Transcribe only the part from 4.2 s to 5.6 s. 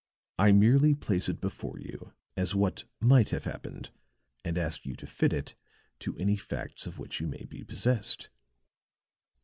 and ask you to fit it